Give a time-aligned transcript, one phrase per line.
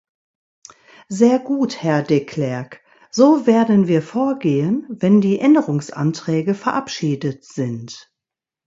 [1.09, 2.79] Sehr gut, Herr de Clercq,
[3.11, 8.11] so werden wir vorgehen, wenn die Änderungsanträge verabschiedet sind.